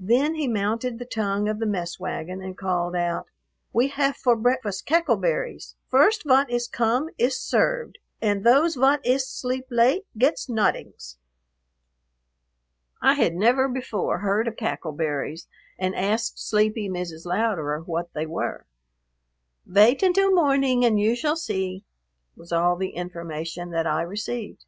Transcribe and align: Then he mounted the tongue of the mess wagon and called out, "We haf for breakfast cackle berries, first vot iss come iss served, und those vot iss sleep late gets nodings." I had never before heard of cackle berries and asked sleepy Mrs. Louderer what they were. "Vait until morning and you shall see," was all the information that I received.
Then 0.00 0.34
he 0.34 0.48
mounted 0.48 0.98
the 0.98 1.04
tongue 1.04 1.48
of 1.48 1.60
the 1.60 1.64
mess 1.64 2.00
wagon 2.00 2.42
and 2.42 2.58
called 2.58 2.96
out, 2.96 3.28
"We 3.72 3.86
haf 3.86 4.16
for 4.16 4.34
breakfast 4.34 4.86
cackle 4.86 5.14
berries, 5.16 5.76
first 5.86 6.24
vot 6.26 6.50
iss 6.50 6.66
come 6.66 7.10
iss 7.16 7.40
served, 7.40 7.98
und 8.20 8.42
those 8.42 8.74
vot 8.74 9.00
iss 9.04 9.28
sleep 9.28 9.66
late 9.70 10.04
gets 10.18 10.48
nodings." 10.48 11.18
I 13.00 13.14
had 13.14 13.34
never 13.36 13.68
before 13.68 14.18
heard 14.18 14.48
of 14.48 14.56
cackle 14.56 14.90
berries 14.90 15.46
and 15.78 15.94
asked 15.94 16.40
sleepy 16.44 16.88
Mrs. 16.88 17.24
Louderer 17.24 17.84
what 17.86 18.12
they 18.14 18.26
were. 18.26 18.66
"Vait 19.64 20.02
until 20.02 20.34
morning 20.34 20.84
and 20.84 20.98
you 20.98 21.14
shall 21.14 21.36
see," 21.36 21.84
was 22.36 22.50
all 22.50 22.74
the 22.74 22.96
information 22.96 23.70
that 23.70 23.86
I 23.86 24.02
received. 24.02 24.64